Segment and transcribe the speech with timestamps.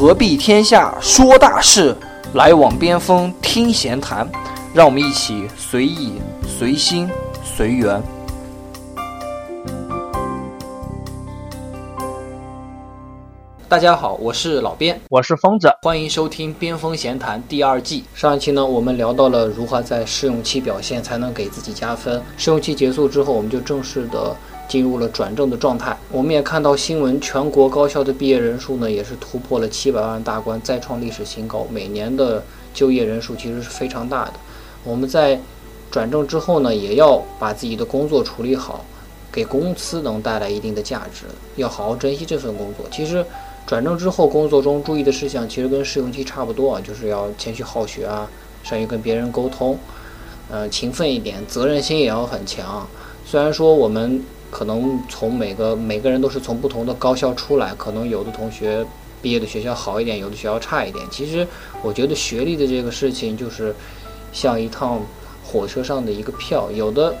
[0.00, 1.94] 何必天下说大事，
[2.32, 4.26] 来往边锋听闲谈。
[4.72, 6.14] 让我们一起随意、
[6.48, 7.06] 随心、
[7.44, 8.02] 随缘。
[13.68, 18.06] 大家好，我是老边，我是疯子，欢迎收听《边锋闲谈》第二季。
[18.14, 22.22] 上一期呢，我们聊到了如何在试用期表现才能给自己加分。
[22.38, 24.34] 试用期结束之后，我们就正式的
[24.70, 25.94] 进入了转正的状态。
[26.10, 31.66] 我们也看到新闻，全国高校的毕业人数呢，也是突破了七百万大关，再创历史新高。
[31.70, 34.34] 每年的就业人数其实是非常大的。
[34.84, 35.38] 我们在
[35.90, 38.84] 转正之后呢，也要把自己的工作处理好，
[39.32, 41.26] 给公司能带来一定的价值，
[41.56, 42.86] 要好好珍惜这份工作。
[42.90, 43.26] 其实。
[43.66, 48.28] 转正之后，工作中注意的事项其实跟试用期差不多啊，就是要谦虚好学啊，
[48.64, 49.78] 善于跟别人沟通，
[50.50, 52.84] 呃，勤奋一点，责任心也要很强。
[53.24, 58.84] 虽然说我们可能从每个每个人都是从不同的高校出来，可能有的同学
[59.22, 61.04] 毕业的学校好一点，有的学校差一点。
[61.10, 61.46] 其实
[61.82, 63.74] 我觉得学历的这个事情就是
[64.32, 65.00] 像一趟
[65.44, 67.14] 火车上的一个票，有的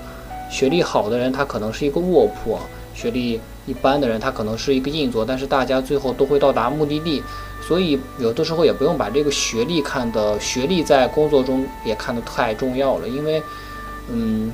[0.50, 2.58] 学历好的人他可能是一个卧铺，
[2.94, 3.40] 学历。
[3.66, 7.22] 一般的人他可能是一个硬座，但是大家最后都会到达目的地，
[7.62, 13.40] 所以有的时候也不用把这个学历看的学历在工作中也看得太重要了，因为，
[14.10, 14.50] 嗯，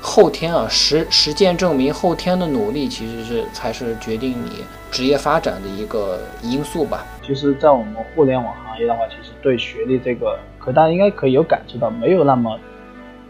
[0.00, 7.04] 后天啊实实践证明后天的努力其实是才是决定你职业发展的一个因素吧。
[7.24, 12.58] 其实，在我们互联网行业的话，其实对学历这个，可大家应该可以有感知到，没有那么，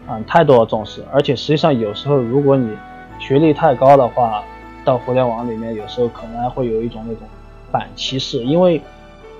[0.09, 2.75] 嗯，太多的重视，而且实际上有时候如果你
[3.19, 4.43] 学历太高的话。
[4.83, 7.27] 到互联网里面，有时候可能还会有一种那种
[7.71, 8.81] 反歧视，因为，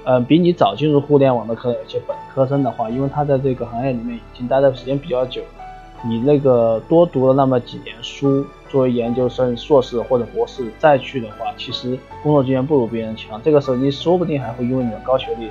[0.04, 5.42] 呃，比你早进入互联网的可能有些本科生的话，因为他在这个行业里面已经待的时间比较久，
[6.04, 15.50] 你那个多读了那么几年书，作为研究生、硕士或者博士再去的话，其实工作经验不如别人强，这个时候你说不定还会因为你的高学历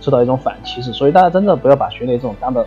[0.00, 2.66] 受到一种反歧视，所以大家真的不要把学历这种当的。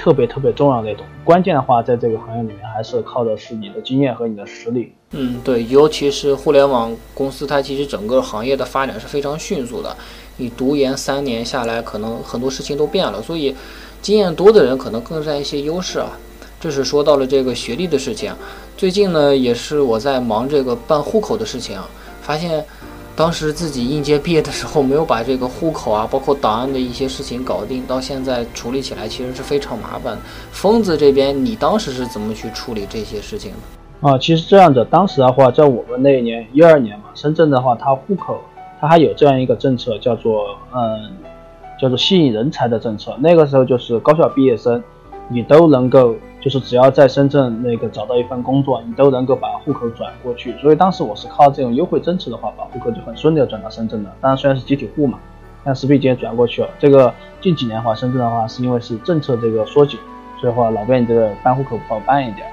[0.00, 4.92] 特别特别重要的那种，关键的话，在这个行业里面，还是靠的是你的经验和你的实力。
[5.10, 9.96] 嗯，对，尤其是互联网公司，它其实整个行业的发展是非常迅速的。
[10.36, 13.52] 你读研三年下来，可能很多事情都变了，所以
[14.00, 16.12] 经验多的人可能更占一些优势啊。
[16.60, 18.32] 这是说到了这个学历的事情。
[18.76, 21.78] 最近呢，也是我在忙这个办户口的事情，
[22.20, 22.64] 发现。
[23.16, 30.16] 当时自己应届毕业的时候，没有把这个户口啊， 包括档案的一些事情搞定，到现在处理起来其实是非常麻烦。
[30.52, 34.08] 疯子这边，你当时是怎么去处理这些事情的？
[34.08, 38.40] 啊，其实这样的，当时的话，在我们那一年一二年嘛，深圳的话，它户口
[38.80, 41.10] 它还有这样一个政策，叫做嗯，
[41.80, 43.16] 叫做吸引人才的政策。
[43.18, 44.80] 那个时候就是高校毕业生，
[45.28, 46.14] 你都能够。
[46.40, 50.56] 就是只要在深圳那个找到一份工作，你都能够把户口转过去。
[50.58, 54.10] 所以当时我是靠这种优惠政策的话，把户口就很顺利的转到深圳的。
[54.20, 55.18] 当然虽然是集体户嘛，
[55.64, 56.68] 但是毕竟转过去了。
[56.78, 59.98] 这个近几年的话，深圳的话是因为是政策这个缩紧，
[60.40, 62.46] 所以话老边你这个办户口不好办一点。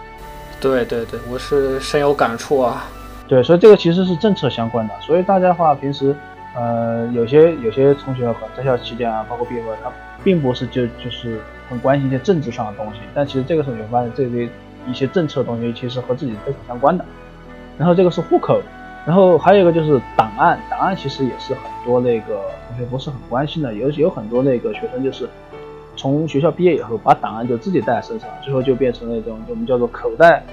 [0.60, 2.86] 对对对，我是深有感触啊。
[3.28, 4.94] 对，所以这个其实是政策相关的。
[5.00, 6.16] 所以大家的话平时，
[6.56, 9.92] 呃，有些有些同学和在校期间啊，包括毕业后，他
[10.26, 11.40] 并不是就就是。
[11.68, 14.48] 很关心一些政治上的东西，但其实这个时候你会发现，这些
[14.88, 17.04] 一些政策东西其实和自己非常相关的。
[17.76, 18.62] 然后这个是户口，
[19.04, 25.28] 然后还有一个就是档案，档案其实也是很多那个同学不是很关心的，有有很多那个学生就是
[25.96, 30.44] 从学校毕业以后把档案就自己带在身上，最后就变成那种我们叫做口袋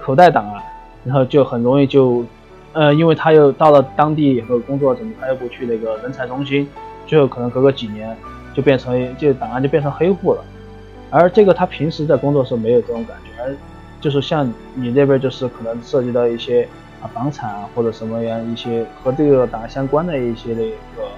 [0.00, 0.62] 口袋档案，
[1.04, 2.24] 然后就很容易就
[2.72, 6.66] 呃，因为他又到了当地以后工作，怎么他又不去那个人才中心，
[7.06, 8.16] 最后可能隔个几年。
[8.56, 10.42] 就变成这档案就变成黑户了，
[11.10, 13.54] 而这个他平时在工作时候没有这种感觉，而
[14.00, 16.66] 就是像你那边就是可能涉及到一些
[17.02, 21.08] 啊房产啊或者什么样一些和这个档案相关的一些那个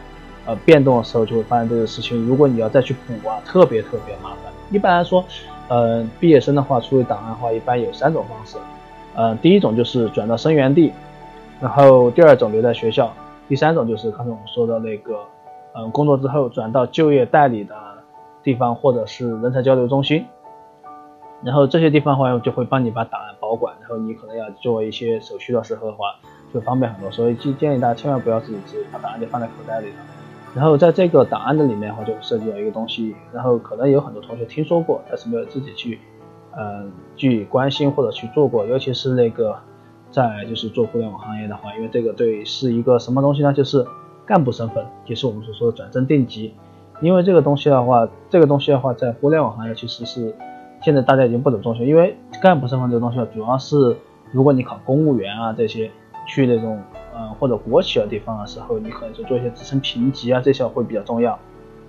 [0.47, 2.27] 呃变动的时候，就会发现这个事情。
[2.27, 4.53] 如果你要再去补啊，特别特别麻烦。
[4.73, 5.25] 一般来说，
[5.69, 8.57] 呃，毕业生的话处理档案的话，一般有三种方式，
[9.15, 10.93] 呃，第一种就是转到生源地，
[11.61, 13.15] 然后第二种留在学校，
[13.49, 15.15] 第三种就是刚才我们说的那个。
[15.79, 17.73] 嗯，工作之后转到就业代理的
[18.43, 20.27] 地方，或者是人才交流中心，
[21.45, 26.17] 然后这些地方的话就会帮你把档案保管，然后你可能要做一些手续的时候的话，
[26.53, 27.09] 就方便很多。
[27.13, 29.95] 所以建建议大家千万不要自己直接把档案就放在口袋里了。
[30.53, 36.01] 然后在这个档案的里面的话，就涉及到一个东西，然后可能有很多同学听说过，但是没有自己去
[36.57, 39.57] 嗯去关心或者去做过，尤其是那个
[40.11, 43.53] 在就是做互联网行业的话，因为这个对是一个什么东西呢？
[43.53, 43.87] 就是。
[44.29, 46.53] 干部身份也是我们所说的转正定级，
[47.01, 50.35] 因为这个东西的话，这个东西的话，在互联网行业其实是
[50.83, 53.97] 现在大家已经不怎么重视因为干部身份这个东西主要是
[54.31, 55.91] 如果你考公务员啊这些
[56.27, 56.79] 去那种
[57.17, 61.37] 嗯或者国企的地方的时候，你可能就做一些职称评级啊，这些会比较重要。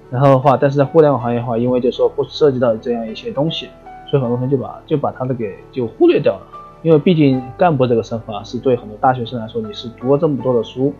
[0.09, 3.67] 然后的话，但是在互联网行业的话，因为就说不涉及到这样一些东西，
[4.09, 6.41] 所以很多同学就把就把它的给就忽略掉了。
[6.81, 10.93] 因为毕竟干部这个身份啊，是对很多大学生来说，你是读了这么多的书，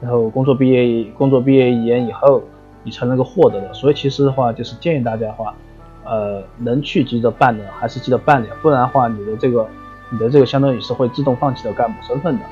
[0.00, 2.42] 然后工作毕业工作毕业一年以后，
[2.82, 3.72] 你才能够获得的。
[3.74, 5.54] 所以其实的话，就是建议大家的话，
[6.04, 9.68] 呃，能去急着办的还是记得办点，不然的话，你的这个
[10.10, 12.44] 你的这个相当于是会自动放弃的干部身份的。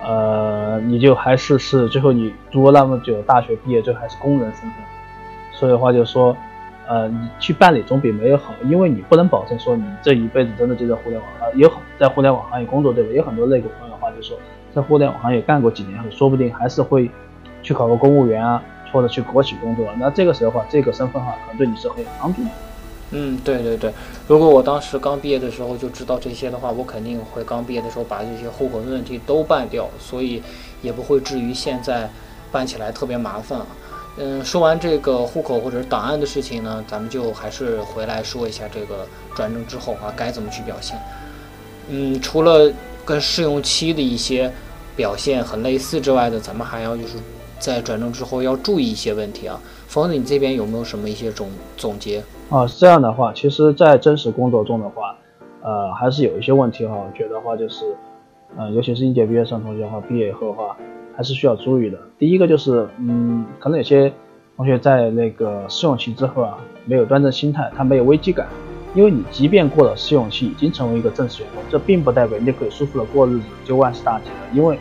[0.00, 4.72] 呃，你就还是是最后你读了那么久大学毕业，最后还是工人身份。
[5.52, 6.36] 所以的话就是说，
[6.86, 13.10] 呃，你去办理总比没有好，因为你不能保证说你这一辈子真的就在互联网啊，有很在互联网行业工作，对吧？
[13.12, 14.36] 有很多那个朋友的话就说，
[14.78, 17.10] 在互联网行业干过几年后，说不定还是会
[17.64, 19.88] 去考个公务员啊，或者去国企工作。
[19.98, 22.48] 那这个时候的话，这个身份哈，可能对你是很有帮助的。
[23.10, 23.92] 嗯，对对对，
[24.28, 30.40] 如果我当时刚毕业的时候就知道这些的话，我肯定会刚毕业的时候把这些户口的问题都办掉，所以
[30.80, 32.08] 也不会至于现在
[32.52, 33.66] 办起来特别麻烦啊。
[34.18, 40.96] 嗯，说完这个户口或者是档案的事情呢，咱们就还是回来说一下这个转正之后啊，该怎么去表现。
[41.88, 42.70] 嗯，除了
[43.06, 44.52] 跟试用期的一些
[44.98, 47.16] 表现很类似之外的，咱们还要就是
[47.60, 49.60] 在转正之后要注意一些问题啊。
[49.86, 52.22] 冯子，你这边有没有什么一些总总结？
[52.50, 55.16] 啊，是这样的话，其实，在真实工作中的话，
[55.62, 56.96] 呃，还是有一些问题哈。
[56.96, 57.96] 我觉得话就是，
[58.56, 60.76] 呃，尤其是应届毕业生同学哈，毕业以后的话。
[61.16, 61.98] 还是需要注意的。
[62.16, 64.12] 第一个就是，嗯，可能有些
[64.56, 68.46] 同学在那个试用期之后啊，没有端正心态，他没有危机感。
[68.94, 74.36] 因为你即便过了试用期，已经成为一个正式员工，这并不代表你就可以舒服的过日子就万事大吉了。
[74.54, 74.78] 因为，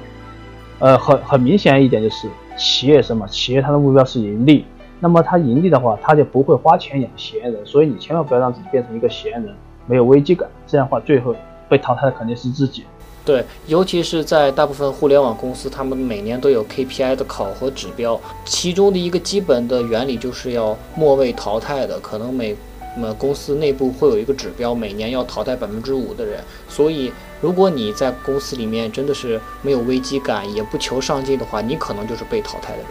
[0.80, 2.28] 呃，很很明显一点就是，
[2.58, 3.28] 企业什么？
[3.28, 4.66] 企业它的目标是盈利，
[5.00, 7.66] 那么它盈利的话，它就不会花钱养闲人。
[7.66, 9.54] 所以你千万不要让自己变成一个闲人，
[9.86, 11.36] 没有危机感，这样的话最后
[11.68, 12.84] 被淘汰的肯定是自己。
[13.26, 22.56] 对，尤其是在大部分互联网公司，他们每年都有 KPI 的考核指标，其中的一个基本的原理就是要末位淘汰的，可能每
[23.00, 26.40] 那么公司内部会有一个指标，每年要淘汰百分之五的人。
[26.68, 32.88] 所以，如果你在公司里面真的是没有危机感，也不求上进的话，你可能就是被淘汰的人。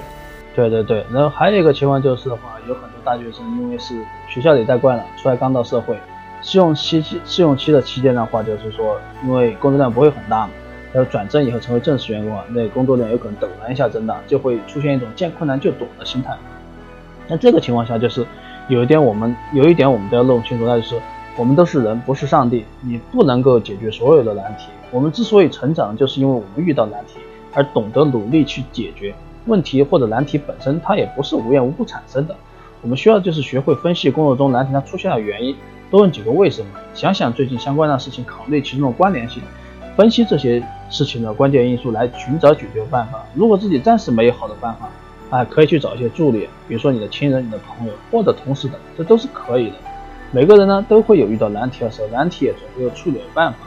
[0.54, 3.94] 对对对，然后还有一个情况就是的话，有很多大学生因为是
[4.28, 5.98] 学校里带惯了，出来刚到社会。
[6.42, 10.50] 试用期试用期的期间的话，就是说，因为工作量不会很大嘛，
[10.92, 16.36] 然后转正以后成为正式员工啊，那工作量有可能陡然一下增大，就会出现一种见困难就躲的心态。
[17.26, 18.24] 那这个情况下，就是
[18.68, 21.00] 有一点我们有一点我们都要弄清楚，那就是
[21.36, 24.66] 我们都是人，不是上帝，你不能够解决所有的难题。
[24.90, 27.20] 我们之所以成长，就是因为我们遇到难题
[27.52, 29.14] 而懂得努力去解决
[29.46, 32.34] 问题或者难题本身，它也不是无缘无故产生的。
[32.82, 35.54] 我们需要就是学会分析工作中难题它出现的原因。
[35.88, 39.40] 多问几个为什么，想想最近相关的事情，考虑其中的关联性，
[39.96, 40.60] 分析这些
[40.90, 43.24] 事情的关键因素，来寻找解决办法。
[43.34, 44.88] 如果自己暂时没有好的办法，
[45.31, 49.75] 啊，可以去找一些助力，比如说你的亲人、你的朋友或者同事等，这都是可以的。
[50.31, 53.58] 每个人呢都会有遇到难题的时候，难题也总会有处理的办法，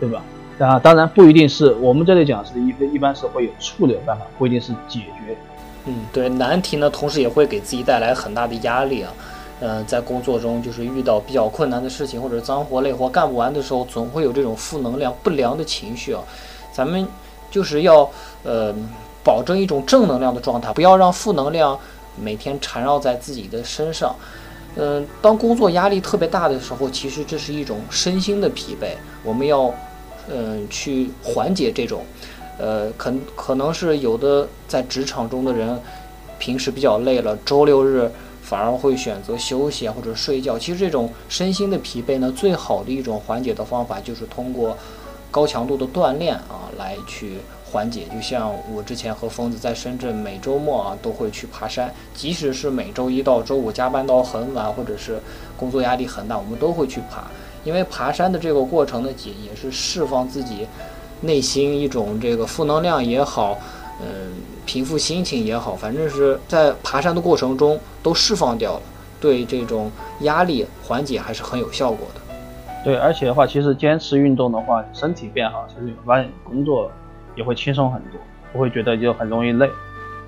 [0.00, 0.22] 对吧？
[0.58, 5.36] 啊，当然不一定是我们这里讲是一一般是会有处理的办法，不一定是解决。
[5.86, 9.12] 嗯，对，难题呢，同时也会给自己带来很大的压力啊。
[9.60, 16.22] 嗯，在工作中就是遇到比较困难的事情，或者脏活累活干不完的时候，总会有这种负能量、不良的情绪啊。
[16.72, 17.06] 咱们
[17.50, 18.08] 就是要
[18.44, 18.74] 呃
[19.28, 21.78] 保证一种正能量的状态，不要让负能量
[22.16, 24.16] 每天缠绕在自己的身上。
[24.76, 29.70] 嗯，当工作压力特别大的时候，其实这是一种身心的疲惫，我们要
[30.30, 32.00] 嗯去缓解这种。
[32.58, 35.78] 呃，可可能是有的在职场中的人
[36.38, 38.10] 平时比较累了，周六日。
[38.48, 40.58] 反而会选择休息，或者睡觉。
[40.58, 44.74] 其实这种身心的疲惫呢，最好的一种缓解的方法就是通过
[45.30, 47.36] 高强度的锻炼啊来去
[47.70, 48.04] 缓解。
[48.12, 55.20] 就像我之前和疯子在深圳，每周末啊都会去爬山，即使是每周一到周五加班到很晚，或者是
[55.56, 57.24] 工作压力很大，我们都会去爬。
[57.64, 60.66] 因为爬山的这个过程呢，也也是释放自己
[61.20, 63.58] 内心一种这个负能量也好。
[64.00, 64.32] 嗯，
[64.64, 68.82] 平复心情也好，反正是在爬山的过程中都释放掉了，
[69.20, 72.20] 对这种压力缓解还是很有效果的。
[72.84, 76.88] 对，而且的话，其实坚持运动的话，身体变好，其实你会发现工作
[77.38, 78.20] 也会轻松很多，
[78.52, 79.70] 不会觉得就很容易累。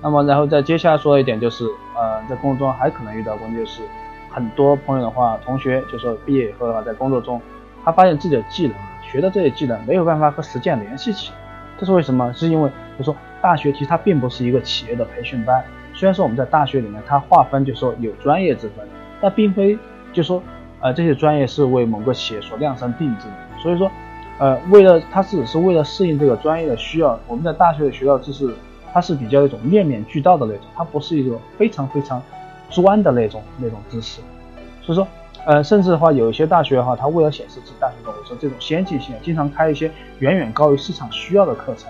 [0.01, 1.65] 那么，然后再接下来说一点就是，
[1.95, 3.83] 呃，在工作中还可能遇到过，就是
[4.31, 7.39] 很多朋友的话，同学就说毕业以后的话，在工作中
[7.85, 11.31] 他发现自己的技能，学的这些技能没有办法和实践联系起，
[11.77, 12.33] 这是为什么？
[12.33, 13.15] 是因为就说。
[13.43, 15.65] 大学其实它并不是一个企业的培训班，
[15.95, 18.87] 虽然说我们在大学里面它划分就说有专业之分，
[19.19, 19.75] 但并非
[20.13, 20.43] 就说
[20.79, 23.59] 呃这些专业是为某个企业所量身定制的。
[23.63, 23.89] 所以说，
[24.41, 28.51] 呃，为了它只是为了适应这个专业的需要，我们在大学里学到知识，
[28.91, 32.19] 它是比较一种面面俱到的那种，它不是一种非常非常
[32.71, 34.19] 专的那种那种知识。
[34.81, 35.07] 所以说，
[35.45, 41.87] 呃，甚至的话，有一些大学的话，它为了显示自己大学的我说这种先进性，经常开一些远远高于市场需要的课程。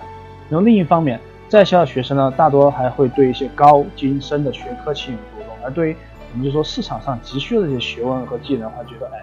[0.49, 1.17] 然后另一方面，
[1.47, 5.95] 在校的学生呢，大多还会对一些高精深的学科情有独钟，而对于
[6.33, 9.21] 我们就说市场上急需的这些学问和技能的话，觉得哎，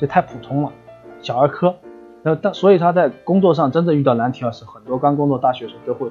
[0.00, 0.72] 这太普通了，
[1.20, 1.76] 小儿科。
[2.22, 6.08] 那但所以他在工作上真正遇到难题的时候，很多刚工作大学生都会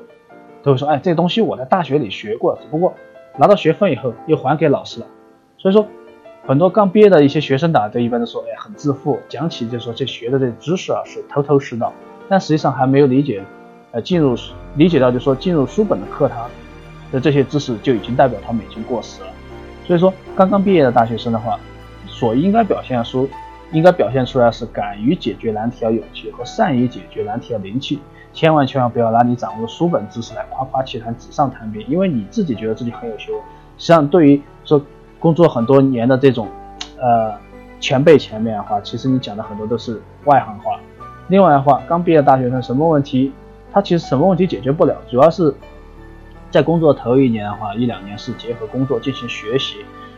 [0.64, 2.94] 都会说，哎，这东西我在大学里学过，只不过
[3.38, 5.06] 拿到学分以后又还给老师了。
[5.58, 5.86] 所以说，
[6.48, 11.94] 很多刚毕业的一些学生党都一般都说，哎，很自负，讲起就说这学的这知识啊是头头是道，
[12.28, 13.44] 但实际上还没有理解，
[13.92, 14.36] 呃，进入
[14.76, 16.50] 理解到就说进入书本的课堂
[17.12, 19.28] 的这些知识就已经代表他们已经过时了。
[19.86, 21.60] 所以说，刚刚毕业的大学生的话，
[22.08, 23.30] 所应该表现出。
[23.72, 28.00] 应该表现出来是敢于解决难题的勇气和善于解决难题的灵气，
[28.34, 33.42] 千万千万不要拿你掌握的书本知识来夸夸其谈、纸上谈兵，因为你自己觉得自己很有学问，
[33.78, 34.82] 实际上对于说
[35.20, 36.48] 工作很多年的这种
[36.98, 37.34] 呃
[37.80, 40.80] 前辈前面的话，其实你讲的很多都是外行话。
[41.28, 43.32] 另外的话，刚毕业大学生什么问题，
[43.72, 45.54] 他其实什么问题解决不了，主要是
[46.50, 49.78] 在工作头一年的话，一两年是结合工作进行学习，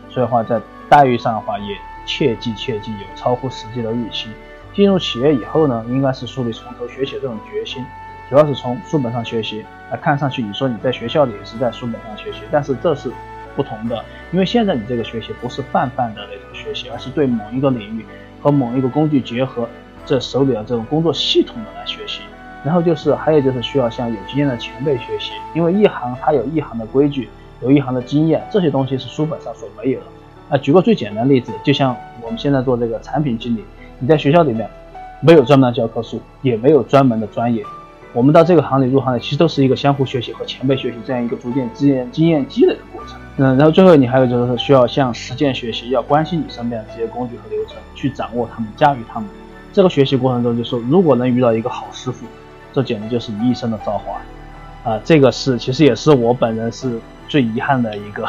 [0.10, 1.76] 所以话在待遇上的话也。
[2.06, 4.30] 切记切记，有超乎实际的预期。
[4.74, 7.86] 进入企业以后呢，应该是树立从头学习这种决心，
[8.30, 9.66] 主要是从书本上学习。
[9.92, 13.12] 啊，看上去你说你在学校里也是在书本上学习，但是这是
[13.58, 18.06] 不同的，因为现在你这个学习不是泛泛的那种学习，而是对某一个领域
[18.42, 19.68] 和某一个工具结合，
[20.06, 22.22] 这手里的这种工作系统的来学习。
[22.64, 27.28] 然后就是还有就是需要向有经验的前辈学习，因为一行它有一行的规矩，
[27.60, 30.06] 有一行的经验，这些东西是书本上所没有的。
[30.52, 33.64] 啊，举个最简单的例子，就像我们现在做这个产品经理，
[34.00, 34.70] 你在学校里面
[35.22, 37.64] 没有专门的教科书，也没有专门的专业，
[38.12, 43.18] 我们到这个行里入行的，其实都是一个相互学习和前辈学习这样一个逐渐经验经验积累的过程。
[43.38, 49.30] 嗯，然后最后你还有就是需要向实践学习，要关心你身边的这些工具和流程，去掌握他们，驾驭他们。
[49.72, 52.26] 这个学习过程中，就说如果能遇到一个好师傅，
[52.74, 54.22] 这简直就是你一生的造化。
[54.84, 58.28] 啊，这个是其实也是我本人是最遗憾的一个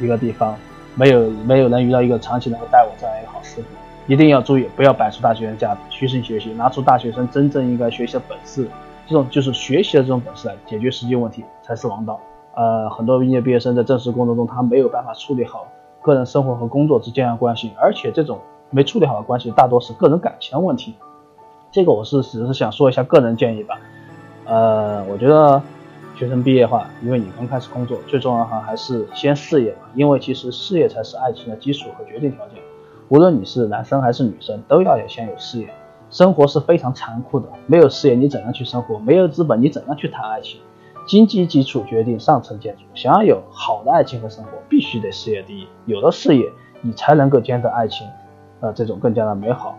[0.00, 0.56] 一个地方。
[0.98, 3.68] 没有没有能遇到一个长期能够带我这样一个好师傅，
[4.12, 8.68] 一定要注意，不要摆出大学生架子，虚心学习，拿出大学生真正应该学习的本事，
[9.06, 12.18] 这种就是学习的这种本事来解决实际问题才是王道。
[12.56, 15.68] 呃，很多应届毕业生在正式工作中，他没有办法处理好
[16.02, 18.40] 个人生活和工作之间的关系，而且这种
[18.70, 20.96] 没处理好的关系大多是个人感情的问题。
[21.70, 23.78] 这个我是只是想说一下个人建议吧。
[24.46, 25.62] 呃，我觉得。
[26.18, 29.88] 学生毕业的话，因为你刚开始工作，最重要的话还是先事业嘛。
[29.94, 32.58] 因为其实事业才是爱情的基础和决定条件。
[33.08, 35.68] 无论你是男生还是女生，都要有先有事业。
[36.10, 38.98] 生活是非常残酷的，没有事业你怎样去生活？
[38.98, 40.60] 没有资本你怎样去谈爱情？
[41.06, 42.82] 经济基础决定上层建筑。
[42.94, 45.68] 想要有好的爱情和生活，必须得事业第一。
[45.86, 46.44] 有了事业，
[46.80, 48.04] 你才能够兼得爱情，
[48.58, 49.78] 呃，这种更加的美好。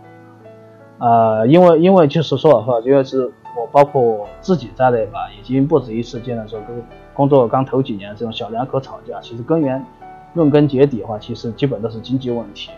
[1.00, 3.29] 呃，因为因为就是说的话，因为是。
[3.58, 9.84] 我包括我自己在内吧，已经不止一次见到说跟工作刚头几年这种小两口吵架，其实根源
[10.34, 12.70] 论根结底的话，其实基本都是经济问题。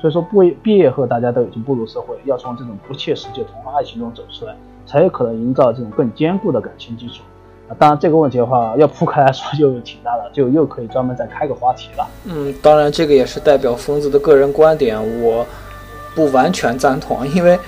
[0.00, 4.54] 所以说，毕毕业后大家都已经步入社会，要从这种不切实际的童话爱情中走出来，
[4.86, 7.22] 才有可能营造这种更坚固的感情基础。
[7.68, 12.08] 啊，当然这个问题的话，要铺开来说就挺大了，就又可以专门再开个话题了。
[12.24, 15.44] 嗯，当然这个也是代表疯子的个人观点，我
[16.14, 17.58] 不完全赞同，因为。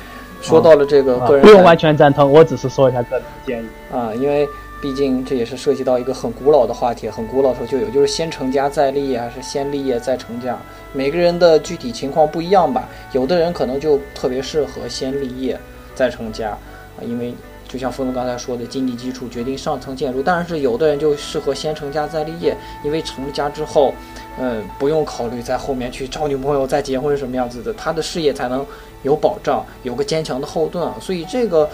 [0.43, 4.47] 说到了这个个人，不用完全赞同，我只是说一下个人建议啊，因为
[4.81, 10.59] 毕竟这也是涉及到一个很古老的话题，很古老时候就有，就是先成家再立业，还是先立业再成家？
[10.93, 15.59] 每个人的具体情况不一样吧，有的人可能就特别适合先立业
[15.95, 17.33] 再成家啊，因为
[17.73, 23.95] 就像峰子刚才说的，经济基础决定上层建筑，但是有的人就适合先成家再立业，因为成了家之后，
[24.39, 28.67] 嗯，不用考虑在后面去找女朋友再结婚什么样子的，他的事业才能。
[29.05, 31.69] 有保障，有个坚强的后盾啊，所以这个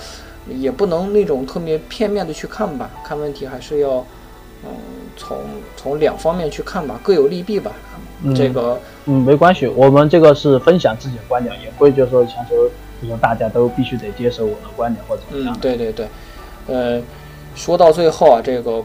[0.49, 3.97] 也不能那种特别片面的去看吧，看问题还是要，
[4.65, 4.71] 嗯，
[5.15, 5.37] 从
[5.77, 7.73] 从两方面去看吧，各有利弊吧。
[8.35, 12.57] 这个，嗯，没关系，我们这个是分享自己的观点，也不会就是说强求，
[13.01, 15.59] 就说大家都必须得接受我的观点或者怎么样。
[15.61, 16.09] 对对对，
[16.67, 17.01] 呃，
[17.55, 18.83] 说到最后啊，这个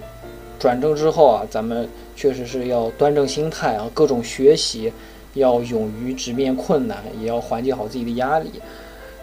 [0.59, 4.91] 转正之后啊，咱们确实是要端正心态啊，各种学习。
[5.35, 8.51] 要勇于直面困难，也要缓解好自己的压力。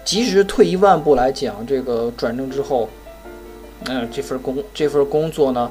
[0.05, 2.89] 即使退一万步来讲，这个转正之后，
[3.85, 5.71] 嗯，这份工这份工作呢，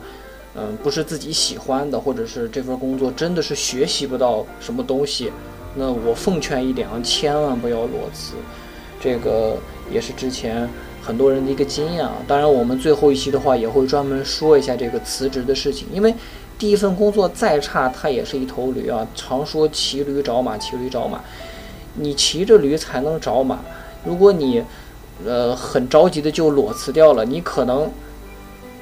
[0.55, 5.29] 嗯，不是自己喜欢的，或者是这份工作真的是学习不到什么东西，
[5.75, 8.35] 那我奉劝一点啊，千万不要裸辞。
[8.99, 9.57] 这个
[9.91, 10.69] 也是之前
[11.01, 12.13] 很多人的一个经验啊。
[12.27, 16.13] 当然，我们最后一期的话也会专门说一下这个辞职的事情，因为
[16.57, 19.07] 第一份工作再差，它也是一头驴啊。
[19.15, 21.21] 常说骑驴找马，骑驴找马，
[21.95, 23.59] 你骑着驴才能找马。
[24.05, 24.63] 如果你
[25.25, 27.89] 呃很着急的就裸辞掉了，你可能。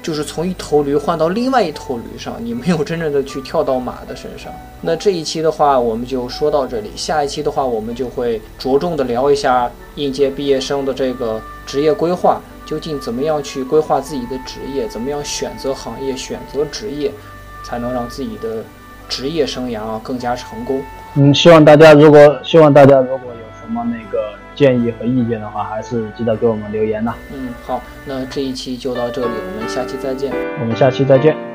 [0.08, 4.50] 就是从一头驴换到另外一头驴上，你没有真正的去跳到马的身上。
[4.80, 6.90] 那这一期的话，我们就说到这里。
[6.96, 17.12] 下一期的话，我们就会着重的聊一下应届毕业生的这个职业规划，究竟怎么样去规划自己的职业，怎么样选择行业、选择职业，
[17.62, 18.64] 才能让自己的
[19.10, 20.82] 职业生涯更加成功。
[21.16, 24.38] 嗯，希望大家如果希望大家如果有什么那个。
[24.58, 27.14] 建议和意见的话，还是记得给我们留言呐。
[27.32, 30.32] 嗯，好，那这一期就到这里，我们下期再见。
[30.60, 31.47] 我们下期再见。